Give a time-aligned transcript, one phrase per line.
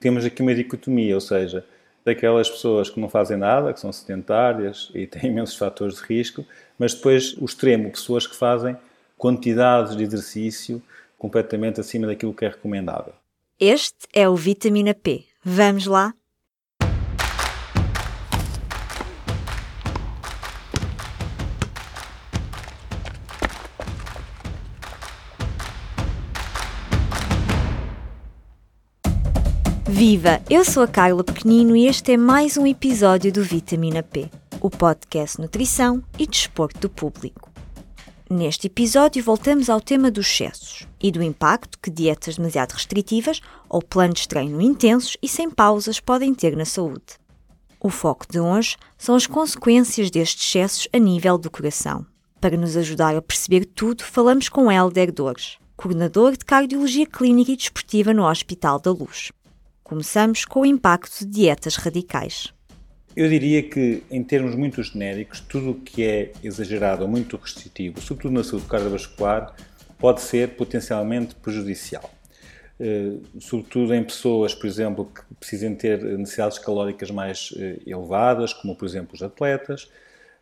[0.00, 1.64] temos aqui uma dicotomia, ou seja,
[2.04, 6.44] daquelas pessoas que não fazem nada, que são sedentárias e têm imensos fatores de risco,
[6.78, 8.76] mas depois o extremo, pessoas que fazem
[9.16, 10.82] quantidades de exercício
[11.18, 13.12] completamente acima daquilo que é recomendável.
[13.60, 15.26] Este é o Vitamina P.
[15.44, 16.14] Vamos lá?
[30.00, 30.40] Viva!
[30.48, 34.70] Eu sou a Carla Pequenino e este é mais um episódio do Vitamina P, o
[34.70, 37.52] podcast Nutrição e Desporto do Público.
[38.30, 43.82] Neste episódio voltamos ao tema dos excessos e do impacto que dietas demasiado restritivas ou
[43.82, 47.18] planos de treino intensos e sem pausas podem ter na saúde.
[47.78, 52.06] O foco de hoje são as consequências destes excessos a nível do coração.
[52.40, 57.56] Para nos ajudar a perceber tudo, falamos com Helder Dores, coordenador de Cardiologia Clínica e
[57.56, 59.30] Desportiva no Hospital da Luz.
[59.90, 62.54] Começamos com o impacto de dietas radicais.
[63.16, 68.00] Eu diria que, em termos muito genéricos, tudo o que é exagerado ou muito restritivo,
[68.00, 69.52] sobretudo na saúde cardiovascular,
[69.98, 72.08] pode ser potencialmente prejudicial.
[72.78, 78.76] Uh, sobretudo em pessoas, por exemplo, que precisem ter necessidades calóricas mais uh, elevadas, como
[78.76, 79.90] por exemplo os atletas,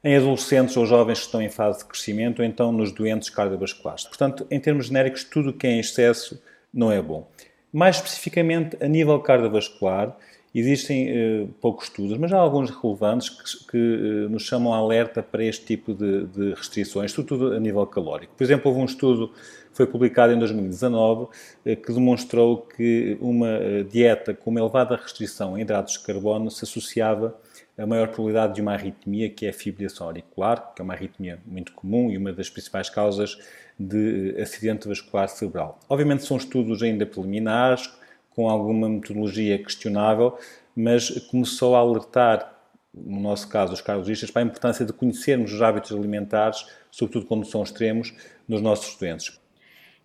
[0.04, 4.04] em adolescentes ou jovens que estão em fase de crescimento, ou então nos doentes cardiovasculares.
[4.04, 6.38] Portanto, em termos genéricos, tudo o que é em excesso
[6.70, 7.26] não é bom.
[7.72, 10.16] Mais especificamente, a nível cardiovascular,
[10.55, 15.22] existem uh, poucos estudos, mas há alguns relevantes que, que uh, nos chamam a alerta
[15.22, 18.34] para este tipo de, de, restrições, sobretudo a nível calórico.
[18.36, 21.28] Por exemplo, houve um estudo que foi publicado em 2019 uh,
[21.64, 26.64] eh, que demonstrou que uma dieta com uma elevada restrição em hidratos de carbono se
[26.64, 27.36] associava
[27.78, 31.38] a maior probabilidade de uma arritmia, que é a fibrilação auricular, que é uma arritmia
[31.46, 33.38] muito comum e uma das principais causas
[33.78, 35.78] de acidente vascular cerebral.
[35.88, 37.88] Obviamente são estudos ainda preliminares,
[38.30, 40.36] com alguma metodologia questionável,
[40.74, 42.52] mas começou a alertar,
[42.92, 47.46] no nosso caso, os cardiologistas, para a importância de conhecermos os hábitos alimentares, sobretudo quando
[47.46, 48.12] são extremos,
[48.48, 49.41] nos nossos doentes.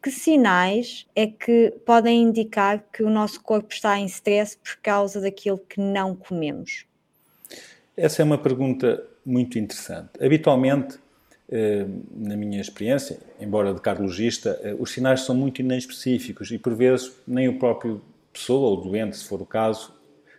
[0.02, 5.22] Que sinais é que podem indicar que o nosso corpo está em stress por causa
[5.22, 6.86] daquilo que não comemos?
[7.96, 10.10] Essa é uma pergunta muito interessante.
[10.20, 10.98] Habitualmente,
[11.48, 16.74] eh, na minha experiência, embora de cardiologista, eh, os sinais são muito inespecíficos e por
[16.74, 19.94] vezes nem o próprio pessoa ou doente, se for o caso,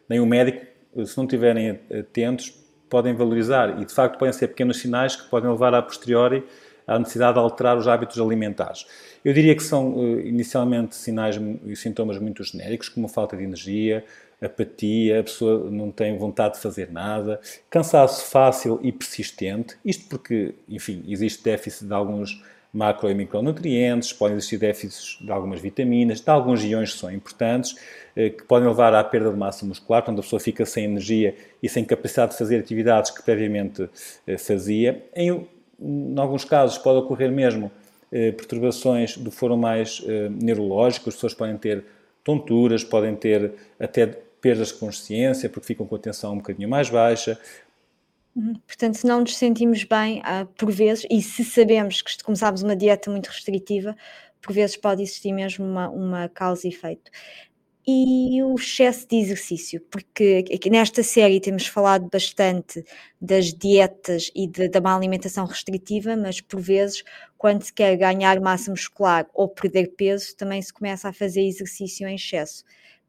[0.09, 0.67] nem o médico,
[0.97, 2.53] eh, se não estiverem atentos,
[2.91, 6.45] podem valorizar e de facto podem ser pequenos sinais que podem levar a posteriori
[6.87, 8.87] à necessidade de alterar os hábitos alimentares.
[9.25, 14.05] Eu diria que são inicialmente sinais e sintomas muito genéricos, como falta de energia,
[14.41, 17.41] apatia, a pessoa não tem vontade de fazer nada,
[17.71, 22.43] cansaço fácil e persistente, isto porque, enfim, existe déficit de alguns
[22.75, 27.77] macro e micronutrientes, podem existir déficits de algumas vitaminas, de alguns iões que são importantes,
[28.17, 31.37] eh, que podem levar à perda de massa muscular, quando a pessoa fica sem energia
[31.63, 33.89] e sem capacidade de fazer atividades que previamente
[34.27, 35.05] eh, fazia.
[35.15, 35.47] Em,
[35.85, 37.71] em alguns casos pode ocorrer mesmo
[38.11, 40.03] eh, perturbações do foro mais
[40.41, 41.85] neurológico, as pessoas podem ter
[42.25, 46.91] tonturas, podem ter até perdas de consciência, porque ficam com a atenção um bocadinho mais
[46.91, 47.39] baixa.
[48.37, 48.55] Uhum.
[48.67, 52.75] Portanto, se não nos sentimos bem, uh, por vezes, e se sabemos que começámos uma
[52.75, 53.97] dieta muito restritiva,
[54.43, 57.11] por vezes pode existir mesmo uma, uma causa e efeito.
[57.87, 62.83] E o excesso de exercício, porque nesta série temos falado bastante
[63.21, 67.05] das dietas e de, da má alimentação restritiva, mas por vezes,
[67.37, 72.09] quando se quer ganhar massa muscular ou perder peso, também se começa a fazer exercício
[72.09, 72.65] em excesso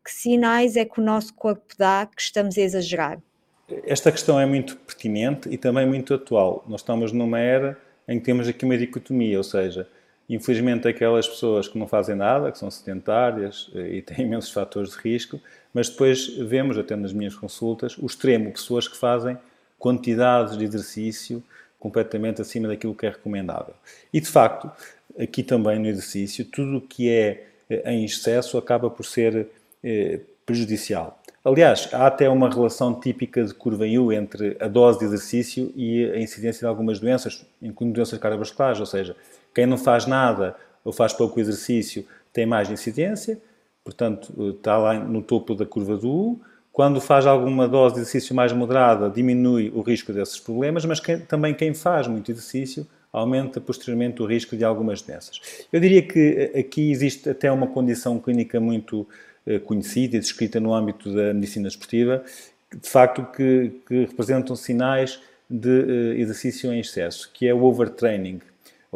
[0.06, 3.20] que sinais é que o nosso corpo dá que estamos a exagerar?
[3.68, 6.64] Esta questão é muito pertinente e também muito atual.
[6.68, 7.76] Nós estamos numa era
[8.08, 9.90] em que temos aqui uma dicotomia, ou seja,
[10.30, 14.92] infelizmente aquelas pessoas que não fazem nada, que são sedentárias eh, e têm imensos fatores
[14.92, 15.40] de risco,
[15.74, 19.38] mas depois vemos, até nas minhas consultas, o extremo, pessoas que fazem
[19.78, 21.44] quantidades de exercício
[21.80, 23.76] completamente acima daquilo que é recomendável.
[24.12, 24.72] E de facto,
[25.20, 29.48] aqui também no exercício, tudo o que é eh, em excesso acaba por ser
[29.84, 31.20] eh, prejudicial.
[31.44, 36.04] Aliás, há até uma relação típica de curva U entre a dose de exercício e
[36.06, 39.16] a incidência de algumas doenças, incluindo doenças cardiovasculares, ou seja,
[39.56, 43.42] quem não faz nada ou faz pouco exercício tem mais incidência,
[43.84, 46.42] portanto, está lá no topo da curva do U.
[46.74, 51.20] Quando faz alguma dose de exercício mais moderada, diminui o risco desses problemas, mas quem,
[51.20, 55.40] também quem faz muito exercício aumenta posteriormente o risco de algumas doenças.
[55.72, 59.08] Eu diria que eh, aqui existe até uma condição clínica muito
[59.48, 62.26] eh, conhecida e descrita no âmbito da medicina esportiva,
[62.70, 68.42] de facto que, que representam sinais de eh, exercício em excesso, que é o overtraining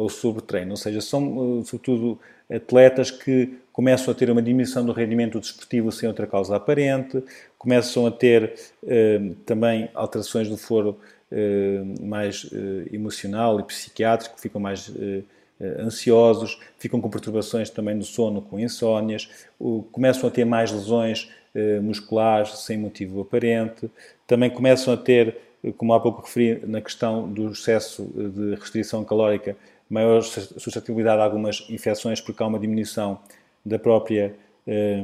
[0.00, 2.18] ou sobretreino, ou seja, são eh, sobretudo
[2.50, 7.22] atletas que começam a ter uma diminuição do rendimento desportivo sem outra causa aparente,
[7.58, 8.54] começam a ter
[8.86, 10.98] eh, também alterações do foro
[11.30, 12.50] eh, mais
[12.90, 14.90] emocional e psiquiátrico, ficam mais
[15.78, 19.28] ansiosos, ficam com perturbações também do sono, com insónias,
[19.92, 21.30] começam a ter mais lesões
[21.82, 23.90] musculares sem motivo aparente,
[24.26, 25.36] também começam a ter,
[25.76, 29.54] como há pouco referi na questão do excesso de restrição calórica,
[29.90, 33.18] maior suscetibilidade a algumas infecções porque há uma diminuição
[33.66, 34.34] da própria
[34.66, 35.02] eh,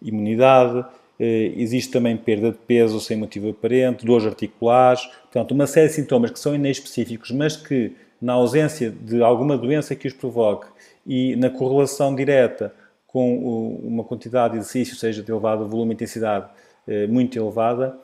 [0.00, 0.84] imunidade.
[1.20, 5.94] Eh, existe também perda de peso sem motivo aparente, dores articulares, portanto, uma série de
[5.94, 10.66] sintomas que são inespecíficos, mas que, na ausência de alguma doença que os provoque
[11.06, 12.74] e na correlação direta
[13.06, 16.46] com uma quantidade de exercício, seja de elevado volume e intensidade
[16.88, 17.98] eh, muito elevada,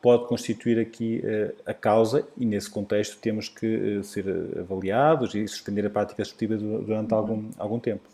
[0.00, 1.22] pode constituir aqui
[1.66, 4.24] a causa e, nesse contexto, temos que ser
[4.58, 8.08] avaliados e suspender a prática esportiva durante algum, algum tempo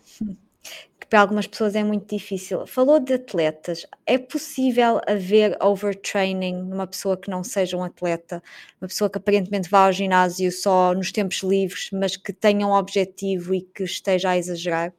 [1.04, 2.66] que para algumas pessoas é muito difícil.
[2.66, 3.86] Falou de atletas.
[4.06, 8.42] É possível haver overtraining numa pessoa que não seja um atleta,
[8.80, 12.72] uma pessoa que aparentemente vá ao ginásio só nos tempos livres, mas que tenha um
[12.72, 14.92] objetivo e que esteja a exagerar?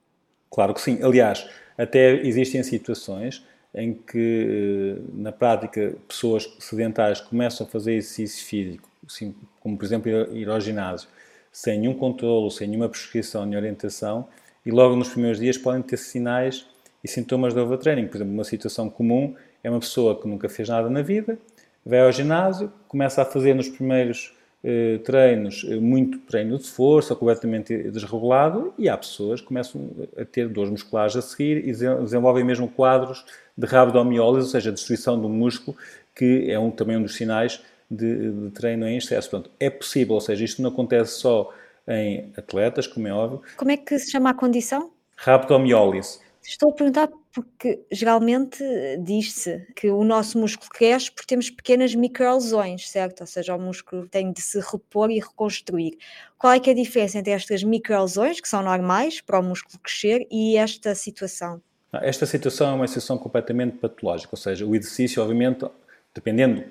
[0.52, 1.00] Claro que sim.
[1.02, 3.44] Aliás, até existem situações
[3.76, 10.10] em que, na prática, pessoas sedentárias começam a fazer exercício físico, assim, como por exemplo
[10.34, 11.10] ir ao ginásio,
[11.52, 14.28] sem nenhum controle, sem nenhuma prescrição nem orientação,
[14.66, 16.66] e logo nos primeiros dias podem ter sinais
[17.04, 18.08] e sintomas de overtraining.
[18.08, 21.38] Por exemplo, uma situação comum é uma pessoa que nunca fez nada na vida,
[21.86, 24.35] vai ao ginásio, começa a fazer nos primeiros
[24.68, 30.26] eh, treinos eh, muito treino de força, completamente desregulado, e há pessoas que começam a
[30.26, 33.24] ter dores musculares a seguir e desenvolvem mesmo quadros
[33.56, 35.78] de rabdomiólise, ou seja, destruição do músculo,
[36.16, 39.30] que é um, também um dos sinais de, de treino em excesso.
[39.30, 41.54] Portanto, é possível, ou seja, isto não acontece só
[41.88, 43.44] em atletas, como é óbvio.
[43.58, 44.90] Como é que se chama a condição?
[45.16, 46.18] Rhabdomiólise.
[46.42, 48.64] Estou a perguntar porque geralmente
[49.04, 53.22] diz-se que o nosso músculo cresce porque temos pequenas microlesões, certo?
[53.22, 55.98] Ou seja, o músculo tem de se repor e reconstruir.
[56.38, 60.26] Qual é é a diferença entre estas microlesões, que são normais para o músculo crescer,
[60.32, 61.62] e esta situação?
[61.92, 65.66] Esta situação é uma situação completamente patológica, ou seja, o exercício, obviamente,
[66.14, 66.64] dependendo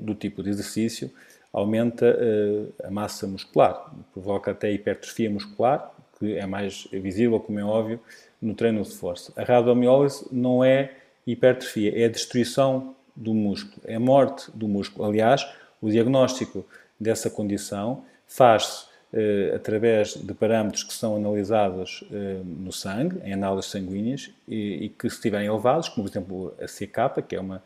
[0.00, 1.12] do tipo de exercício,
[1.52, 7.64] aumenta uh, a massa muscular, provoca até hipertrofia muscular, que é mais visível, como é
[7.64, 8.00] óbvio,
[8.40, 9.32] no treino de força.
[9.36, 10.92] A rabdomiólise não é
[11.26, 15.08] hipertrofia, é a destruição do músculo, é a morte do músculo.
[15.08, 15.46] Aliás,
[15.80, 16.64] o diagnóstico
[16.98, 23.70] dessa condição faz-se uh, através de parâmetros que são analisados uh, no sangue, em análises
[23.70, 27.62] sanguíneas, e, e, que se estiverem elevados, como por exemplo a CK, que é uma,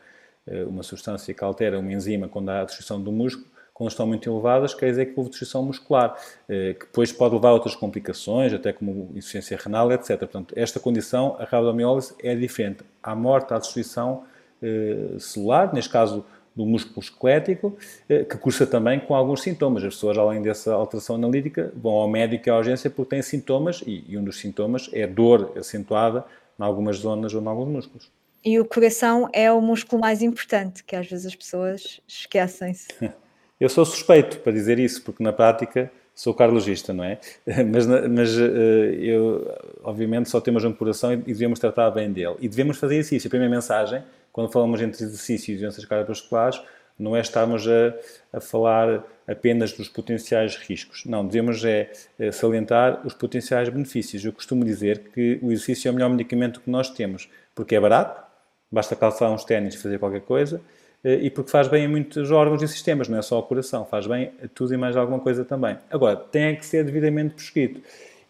[0.66, 4.28] uma substância que altera uma enzima quando há a destruição do músculo, quando estão muito
[4.30, 6.16] elevadas, quer dizer que houve destruição muscular,
[6.48, 10.18] eh, que depois pode levar a outras complicações, até como insuficiência renal, etc.
[10.18, 12.84] Portanto, esta condição, a rabdomiólise, é diferente.
[13.02, 14.24] Há morte, há destruição
[14.62, 16.24] eh, celular, neste caso
[16.54, 17.76] do músculo esquelético,
[18.08, 19.82] eh, que cursa também com alguns sintomas.
[19.82, 23.82] As pessoas, além dessa alteração analítica, vão ao médico e à urgência porque têm sintomas,
[23.86, 26.24] e, um dos sintomas é dor acentuada
[26.58, 28.10] em algumas zonas ou em alguns músculos.
[28.44, 32.88] E o coração é o músculo mais importante, que às vezes as pessoas esquecem-se.
[33.62, 37.20] Eu sou suspeito para dizer isso, porque na prática sou cardiologista, não é?
[37.70, 42.34] Mas, mas eh, eu, obviamente, só temos um coração e devemos tratar bem dele.
[42.40, 43.28] E devemos fazer exercício.
[43.28, 46.60] A primeira mensagem, quando falamos entre exercício e doenças cardiovasculares,
[46.98, 47.94] não é estarmos a,
[48.36, 51.04] a, falar apenas dos potenciais riscos.
[51.06, 54.24] Não, devemos é, é salientar os potenciais benefícios.
[54.24, 57.80] Eu costumo dizer que o exercício é o melhor medicamento que nós temos, porque é
[57.80, 58.24] barato,
[58.72, 60.60] basta calçar uns ténis fazer qualquer coisa,
[61.04, 64.06] e porque faz bem a muitos órgãos e sistemas, não é só ao coração, faz
[64.06, 65.76] bem a tudo e mais alguma coisa também.
[65.90, 67.80] Agora, tem que ser devidamente prescrito.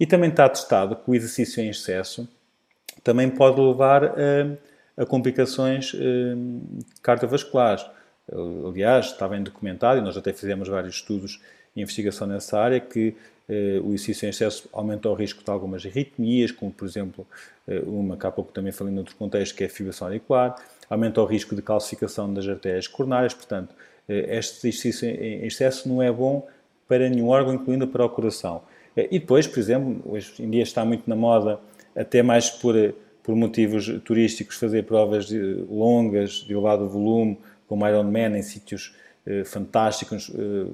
[0.01, 2.29] E também está testado que o exercício em excesso
[3.05, 6.35] também pode levar a, a complicações eh,
[7.03, 7.85] cardiovasculares.
[8.67, 11.41] Aliás, está bem documentado, e nós até fizemos vários estudos
[11.77, 13.15] e investigação nessa área, que
[13.49, 17.27] eh, o exercício em excesso aumenta o risco de algumas arritmias, como por exemplo
[17.87, 20.57] uma que há pouco também falei noutro contexto, que é a fibração auricular,
[20.93, 23.75] aumenta o risco de calcificação das artérias coronárias, portanto,
[24.09, 26.47] eh, este exercício em excesso não é bom
[26.87, 28.63] para nenhum órgão, incluindo para o coração.
[28.97, 31.59] Eh, e depois, por exemplo, hoje em dia está muito na moda,
[31.97, 32.75] até mais por,
[33.23, 35.31] por motivos turísticos, fazer provas
[35.71, 38.95] longas, de elevado volume, como Ironman, em sítios
[39.25, 40.67] eh, fantásticos, eh,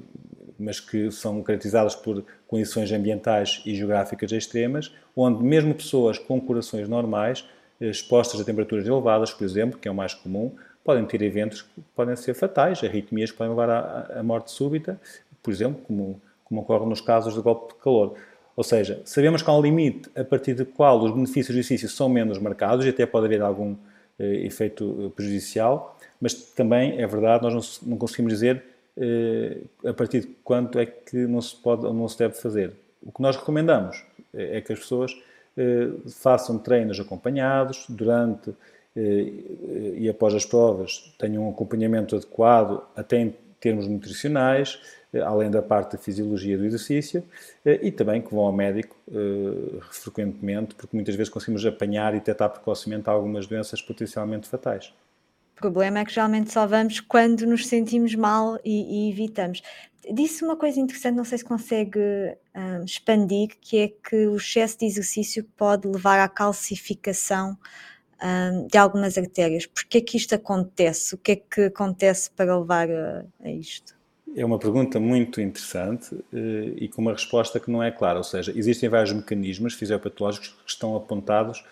[0.57, 6.89] mas que são caracterizados por condições ambientais e geográficas extremas, onde mesmo pessoas com corações
[6.89, 7.45] normais
[7.79, 10.51] expostas a temperaturas elevadas, por exemplo, que é o mais comum,
[10.83, 14.99] podem ter eventos que podem ser fatais, arritmias que podem levar à, à morte súbita,
[15.41, 18.15] por exemplo, como, como ocorre nos casos de golpe de calor.
[18.55, 21.87] Ou seja, sabemos que há um limite a partir do qual os benefícios do exercício
[21.87, 23.75] são menos marcados e até pode haver algum
[24.17, 28.61] eh, efeito eh, prejudicial, mas também é verdade, nós não, não conseguimos dizer
[28.97, 32.73] eh, a partir de quanto é que não se pode ou não se deve fazer.
[33.01, 35.28] O que nós recomendamos é, é que as pessoas eh,
[36.07, 38.53] façam treinos acompanhados durante
[38.95, 44.79] eh, e após as provas, tenham um acompanhamento adequado até em termos nutricionais,
[45.13, 47.23] eh, além da parte da fisiologia do exercício,
[47.65, 48.95] eh, e também que vão ao médico
[49.91, 54.93] frequentemente, porque muitas vezes conseguimos apanhar e detectar precocemente algumas doenças potencialmente fatais.
[55.57, 59.61] O problema é que geralmente só vamos quando nos sentimos mal e, e evitamos.
[60.11, 61.99] Disse uma coisa interessante, não sei se consegue
[62.55, 67.57] um, expandir, que é que o excesso de exercício pode levar à calcificação
[68.21, 69.65] um, de algumas artérias.
[69.65, 71.15] Por que é que isto acontece?
[71.15, 73.97] O que é que acontece para levar a, a isto?
[74.35, 76.27] É uma pergunta muito interessante uh,
[76.77, 78.17] e com uma resposta que não é clara.
[78.17, 81.63] Ou seja, existem vários mecanismos fisiopatológicos que estão apontados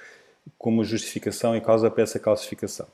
[0.57, 2.87] como justificação e causa para essa calcificação.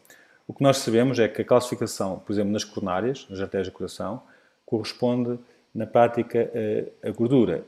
[0.48, 3.74] O que nós sabemos é que a calcificação, por exemplo, nas coronárias, nas artérias do
[3.74, 4.22] coração,
[4.74, 5.38] corresponde
[5.74, 6.52] na prática
[7.04, 7.64] a, gordura.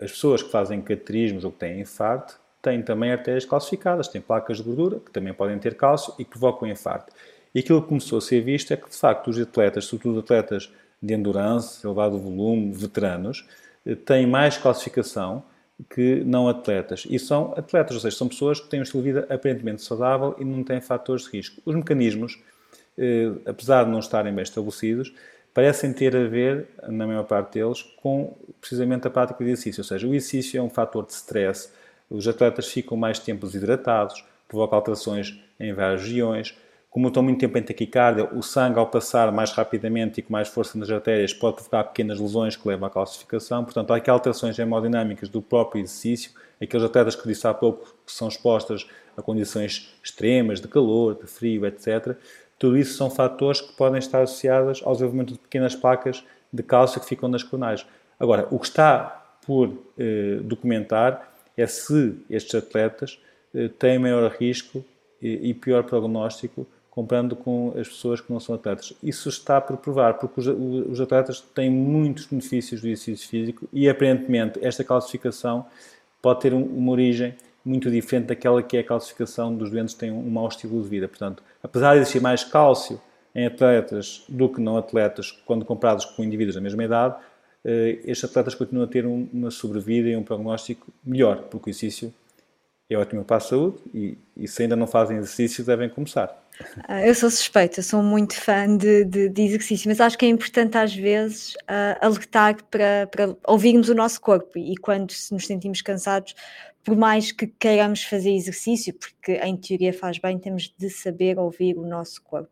[0.00, 4.58] As pessoas que fazem cateterismos ou que têm infarto têm também artérias calcificadas, têm placas
[4.58, 7.12] de gordura que também podem ter cálcio e que provocam infarto.
[7.52, 10.72] E aquilo que começou a ser visto é que, de facto, os atletas, sobretudo atletas
[11.02, 13.44] de endurance, elevado volume, veteranos,
[13.84, 15.42] eh, têm mais calcificação
[15.90, 17.04] que não atletas.
[17.10, 20.36] E são atletas, ou seja, são pessoas que têm um estilo de vida aparentemente saudável
[20.38, 21.60] e não têm fatores de risco.
[21.64, 22.40] Os mecanismos,
[22.96, 25.12] eh, apesar de não estarem bem estabelecidos,
[25.54, 29.80] parecem ter a ver, na maior parte deles, com precisamente a prática de exercício.
[29.80, 31.70] Ou seja, o exercício é um fator de stress,
[32.10, 36.54] os atletas ficam mais tempo desidratados, provoca alterações em várias regiões,
[36.94, 40.46] como estão muito tempo em taquicardia, o sangue, ao passar mais rapidamente e com mais
[40.46, 43.64] força nas artérias, pode provocar pequenas lesões que levam à calcificação.
[43.64, 46.30] Portanto, há aqui alterações hemodinâmicas do próprio exercício.
[46.62, 51.26] Aqueles atletas que disse há pouco que são expostas a condições extremas de calor, de
[51.26, 52.16] frio, etc.
[52.58, 57.00] Tudo isso são fatores que podem estar associados ao desenvolvimento de pequenas placas de cálcio
[57.00, 57.84] que ficam nas coronais.
[58.18, 63.18] Agora, o que está por eh, documentar é se estes atletas
[63.54, 64.84] eh, têm maior risco
[65.20, 68.92] e, e pior prognóstico comparando com as pessoas que não são atletas.
[69.02, 73.88] Isso está por provar, porque os, os atletas têm muitos benefícios do exercício físico e,
[73.88, 75.66] aparentemente, esta calcificação
[76.22, 77.34] pode ter um, uma origem
[77.64, 80.88] muito diferente daquela que é a calcificação dos doentes que têm um mau estilo de
[80.88, 81.08] vida.
[81.08, 83.00] Portanto, apesar de existir mais cálcio
[83.34, 87.16] em atletas do que não atletas, quando comparados com indivíduos da mesma idade,
[87.64, 92.12] eh, estes atletas continuam a ter uma sobrevida e um prognóstico melhor, porque o exercício
[92.88, 96.44] é ótimo para a saúde e, e se ainda não fazem exercício, devem começar.
[96.86, 100.28] Ah, eu sou suspeita, sou muito fã de, de, de, exercício, mas acho que é
[100.28, 105.82] importante às vezes uh, alertar para, para ouvirmos o nosso corpo e quando nos sentimos
[105.82, 106.34] cansados,
[106.84, 111.78] por mais que queiramos fazer exercício, porque em teoria faz bem, temos de saber ouvir
[111.78, 112.50] o nosso corpo.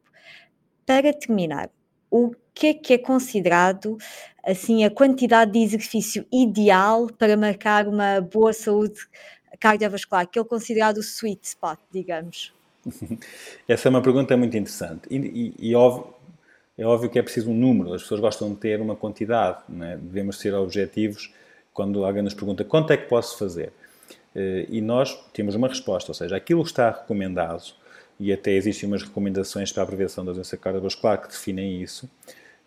[0.87, 1.71] Para terminar,
[2.11, 3.97] o que é que é considerado
[4.45, 9.01] assim a quantidade de exercício ideal para marcar uma boa saúde
[9.61, 12.53] cardiovascular, que é considerado o sweet spot, digamos?
[13.69, 16.13] Essa é uma pergunta muito interessante e, e, e óbvio,
[16.77, 19.97] é óbvio que é preciso um número, as pessoas gostam de ter uma quantidade, é?
[19.97, 21.33] devemos ser objetivos
[21.73, 23.73] quando alguém nos pergunta quanto é que posso fazer.
[24.35, 27.75] Eh, e nós temos uma resposta, ou seja, aquilo que está recomendado,
[28.19, 32.09] e até existem umas recomendações para a prevenção da doença cardiovascular que definem isso,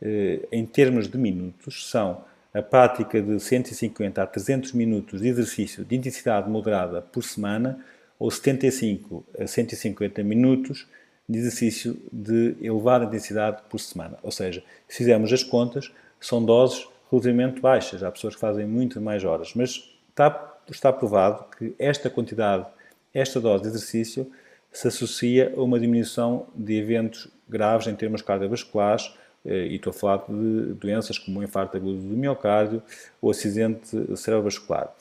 [0.01, 5.83] eh, em termos de minutos, são a prática de 150 a 300 minutos de exercício
[5.83, 7.83] de intensidade moderada por semana
[8.17, 10.87] ou 75 a 150 minutos
[11.27, 14.17] de exercício de elevada intensidade por semana.
[14.23, 18.03] Ou seja, se fizermos as contas, são doses relativamente baixas.
[18.03, 22.65] Há pessoas que fazem muito mais horas, mas está, está provado que esta quantidade,
[23.13, 24.31] esta dose de exercício,
[24.71, 29.13] se associa a uma diminuição de eventos graves em termos cardiovasculares,
[29.45, 32.81] eh, e estou a falar de doenças como o infarto agudo do miocárdio
[33.21, 34.93] ou acidente cerebrovascular.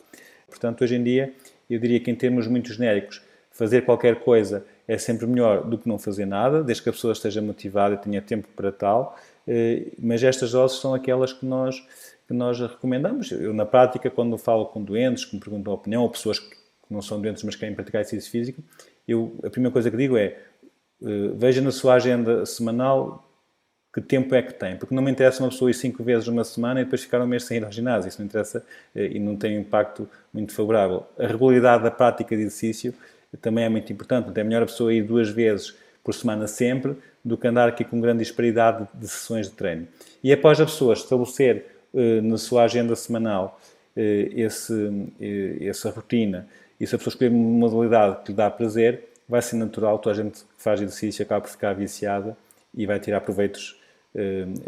[0.49, 1.33] Portanto, hoje em dia,
[1.69, 5.89] eu diria que em termos muito genéricos, fazer qualquer coisa é sempre melhor do que
[5.89, 9.19] não fazer nada, desde que a pessoa esteja motivada e tenha tempo para tal,
[9.49, 11.83] eh, mas estas doses são aquelas que nós,
[12.27, 13.31] que nós recomendamos.
[13.33, 16.57] Eu, na prática, quando falo com doentes que me perguntam a opinião, ou pessoas que
[16.91, 18.63] não são doentes, mas querem praticar exercício físico,
[19.07, 20.39] eu, a primeira coisa que digo é,
[21.03, 23.29] eh, veja na sua agenda semanal
[23.93, 26.43] que tempo é que tem, porque não me interessa uma pessoa ir cinco vezes numa
[26.43, 28.65] semana e depois ficar um mês sem ir ao ginásio, isso não interessa
[28.95, 31.07] eh, e não tem um impacto muito favorável.
[31.19, 32.95] A regularidade da prática de exercício
[33.41, 37.39] também é muito importante, é melhor a pessoa ir duas vezes por semana sempre do
[37.39, 39.89] que andar aqui com grande disparidade de sessões de treino.
[40.23, 41.74] E após a pessoa estabelecer uh,
[42.23, 43.61] na sua agenda semanal
[43.97, 44.75] esse,
[45.61, 46.49] essa rotina
[46.81, 50.21] e se a pessoa escolher uma modalidade que lhe dá prazer, vai ser natural, toda
[50.21, 52.37] a gente que faz exercício acaba por ficar viciada
[52.75, 53.79] e vai tirar proveitos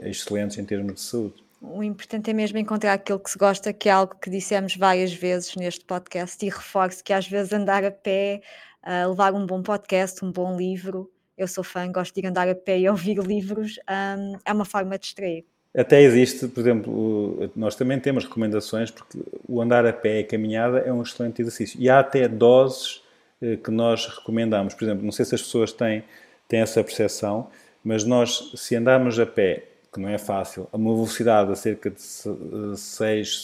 [0.02, 1.47] excelentes em termos de saúde.
[1.61, 5.12] O importante é mesmo encontrar aquilo que se gosta, que é algo que dissemos várias
[5.12, 8.42] vezes neste podcast e reforço que às vezes andar a pé,
[8.85, 12.49] uh, levar um bom podcast, um bom livro, eu sou fã, gosto de ir andar
[12.49, 15.45] a pé e ouvir livros, um, é uma forma de distrair.
[15.76, 20.78] Até existe, por exemplo, nós também temos recomendações, porque o andar a pé e caminhada
[20.78, 21.78] é um excelente exercício.
[21.78, 23.02] E há até doses
[23.42, 24.73] eh, que nós recomendamos.
[24.73, 26.02] Por exemplo, não sei se as pessoas têm,
[26.49, 27.49] têm essa percepção,
[27.85, 31.90] mas nós, se andarmos a pé que não é fácil, a uma velocidade a cerca
[31.90, 32.78] de 6,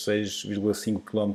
[0.07, 1.35] 6,5 km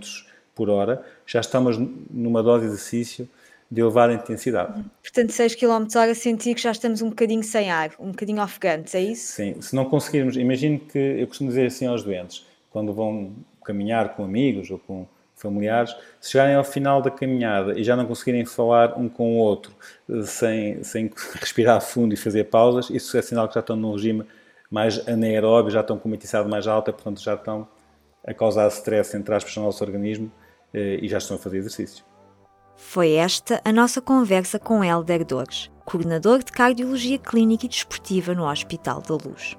[0.55, 1.77] por hora, já estamos
[2.09, 3.29] numa dose de exercício
[3.69, 4.83] de elevada intensidade.
[5.01, 8.95] Portanto, 6 km hora senti que já estamos um bocadinho sem ar, um bocadinho ofegantes,
[8.95, 9.33] é isso?
[9.33, 13.33] Sim, se não conseguirmos, imagino que, eu costumo dizer assim aos doentes, quando vão
[13.63, 15.05] caminhar com amigos ou com
[15.35, 19.37] familiares, se chegarem ao final da caminhada e já não conseguirem falar um com o
[19.37, 19.71] outro
[20.09, 23.91] eh, sem, sem respirar fundo e fazer pausas, isso é sinal que já estão num
[23.91, 24.25] regime
[24.71, 27.67] mais anaeróbio, já estão com uma intensidade mais alta, portanto já estão
[28.25, 30.31] a causar stress, entre aspas, no nosso organismo
[30.73, 32.03] eh, e já estão a fazer exercício.
[32.77, 38.47] Foi esta a nossa conversa com Helder Dores, coordenador de Cardiologia Clínica e Desportiva no
[38.47, 39.57] Hospital da Luz.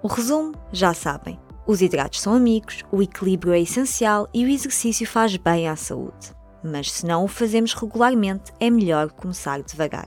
[0.00, 1.36] O resumo, já sabem,
[1.66, 6.32] os hidratos são amigos, o equilíbrio é essencial e o exercício faz bem à saúde.
[6.62, 10.06] Mas se não o fazemos regularmente, é melhor começar devagar.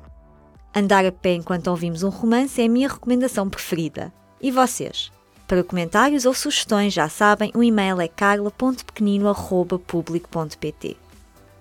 [0.74, 4.13] Andar a pé enquanto ouvimos um romance é a minha recomendação preferida.
[4.41, 5.12] E vocês?
[5.48, 11.02] Para comentários ou sugestões, já sabem, o e-mail é carla.pequenino.public.pt.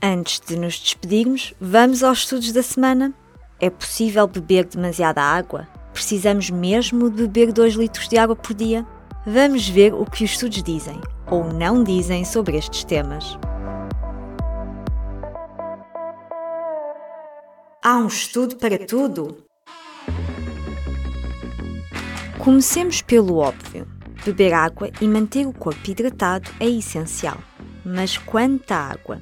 [0.05, 3.15] Antes de nos despedirmos, vamos aos estudos da semana.
[3.61, 5.69] É possível beber demasiada água?
[5.93, 8.85] Precisamos mesmo de beber 2 litros de água por dia?
[9.25, 13.39] Vamos ver o que os estudos dizem ou não dizem sobre estes temas.
[17.81, 19.37] Há um estudo para tudo?
[22.41, 23.87] Comecemos pelo óbvio.
[24.25, 27.39] Beber água e manter o corpo hidratado é essencial.
[27.85, 29.21] Mas quanta água?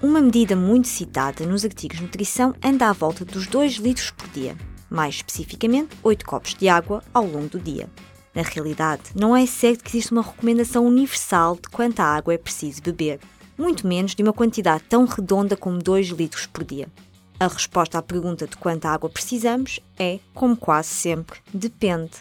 [0.00, 4.28] Uma medida muito citada nos artigos de nutrição anda à volta dos 2 litros por
[4.28, 4.56] dia,
[4.88, 7.90] mais especificamente 8 copos de água ao longo do dia.
[8.32, 12.80] Na realidade, não é certo que existe uma recomendação universal de quanta água é preciso
[12.80, 13.18] beber,
[13.58, 16.86] muito menos de uma quantidade tão redonda como 2 litros por dia.
[17.40, 22.12] A resposta à pergunta de quanta água precisamos é, como quase sempre, depende.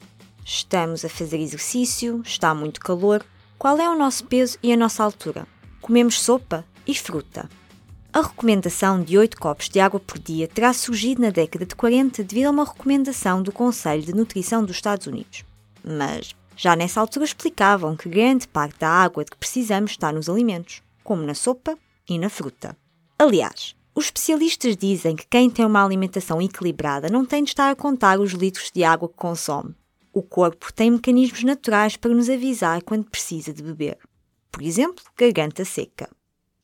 [0.44, 3.24] Estamos a fazer exercício, está muito calor.
[3.56, 5.48] Qual é o nosso peso e a nossa altura?
[5.80, 7.48] Comemos sopa e fruta.
[8.18, 12.24] A recomendação de 8 copos de água por dia terá surgido na década de 40
[12.24, 15.46] devido a uma recomendação do Conselho de Nutrição dos Estados Unidos.
[15.84, 20.28] Mas já nessa altura explicavam que grande parte da água de que precisamos está nos
[20.28, 21.78] alimentos, como na sopa
[22.10, 22.76] e na fruta.
[23.20, 27.76] Aliás, os especialistas dizem que quem tem uma alimentação equilibrada não tem de estar a
[27.76, 29.76] contar os litros de água que consome.
[30.12, 34.00] O corpo tem mecanismos naturais para nos avisar quando precisa de beber.
[34.52, 36.10] Por exemplo, garganta seca.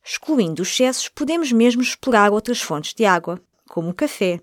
[0.03, 4.41] Excluindo os excessos, podemos mesmo explorar outras fontes de água, como o café.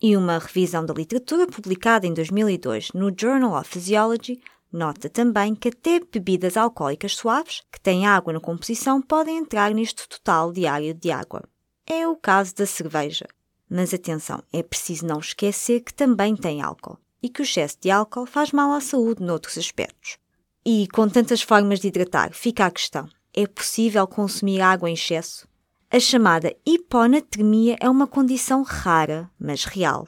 [0.00, 4.40] E uma revisão da literatura publicada em 2002 no Journal of Physiology
[4.72, 10.08] nota também que até bebidas alcoólicas suaves, que têm água na composição, podem entrar neste
[10.08, 11.42] total diário de água.
[11.86, 13.26] É o caso da cerveja.
[13.68, 17.90] Mas atenção, é preciso não esquecer que também tem álcool e que o excesso de
[17.90, 20.18] álcool faz mal à saúde noutros aspectos.
[20.64, 25.48] E com tantas formas de hidratar, fica a questão: é possível consumir água em excesso?
[25.90, 30.06] A chamada hiponatremia é uma condição rara, mas real.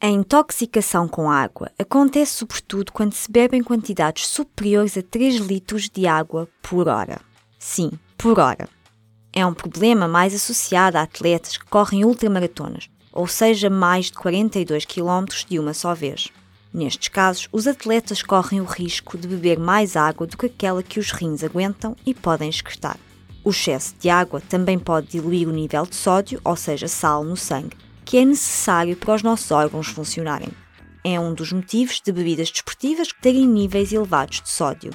[0.00, 5.88] A intoxicação com água acontece sobretudo quando se bebe em quantidades superiores a 3 litros
[5.88, 7.20] de água por hora.
[7.58, 8.68] Sim, por hora.
[9.32, 14.84] É um problema mais associado a atletas que correm ultramaratonas, ou seja, mais de 42
[14.84, 16.28] km de uma só vez.
[16.72, 21.00] Nestes casos, os atletas correm o risco de beber mais água do que aquela que
[21.00, 22.98] os rins aguentam e podem excretar.
[23.42, 27.36] O excesso de água também pode diluir o nível de sódio, ou seja, sal, no
[27.36, 30.50] sangue, que é necessário para os nossos órgãos funcionarem.
[31.02, 34.92] É um dos motivos de bebidas desportivas terem níveis elevados de sódio.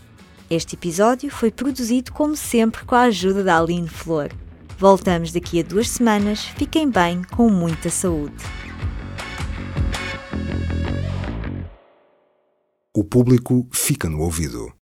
[0.50, 4.32] Este episódio foi produzido, como sempre, com a ajuda da Aline Flor.
[4.76, 6.46] Voltamos daqui a duas semanas.
[6.56, 8.34] Fiquem bem, com muita saúde.
[12.92, 14.72] O público fica no ouvido.